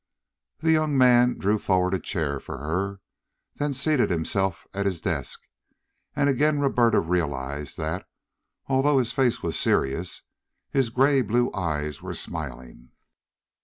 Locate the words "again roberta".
6.27-6.99